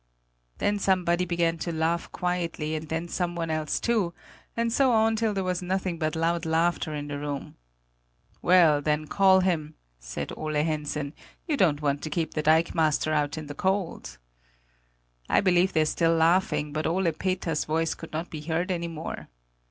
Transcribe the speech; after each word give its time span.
Then 0.57 0.79
somebody 0.79 1.25
began 1.25 1.59
to 1.59 1.71
laugh 1.71 2.11
quietly, 2.11 2.73
and 2.73 2.89
then 2.89 3.07
someone 3.07 3.51
else 3.51 3.79
too, 3.79 4.15
and 4.57 4.73
so 4.73 4.91
on 4.91 5.15
till 5.15 5.31
there 5.31 5.43
was 5.43 5.61
nothing 5.61 5.99
but 5.99 6.15
loud 6.15 6.43
laughter 6.43 6.95
in 6.95 7.07
the 7.07 7.19
room. 7.19 7.55
'Well, 8.41 8.81
then 8.81 9.05
call 9.05 9.41
him,' 9.41 9.75
said 9.99 10.33
Ole 10.35 10.55
Hensen; 10.63 11.13
'you 11.47 11.55
don't 11.55 11.83
want 11.83 12.01
to 12.01 12.09
keep 12.09 12.33
the 12.33 12.41
dikemaster 12.41 13.13
out 13.13 13.37
in 13.37 13.45
the 13.45 13.53
cold!' 13.53 14.17
I 15.29 15.39
believe 15.39 15.73
they're 15.73 15.85
still 15.85 16.15
laughing; 16.15 16.73
but 16.73 16.87
Ole 16.87 17.11
Peters's 17.11 17.65
voice 17.65 17.93
could 17.93 18.11
not 18.11 18.31
be 18.31 18.41
heard 18.41 18.71
any 18.71 18.87
more!" 18.87 19.27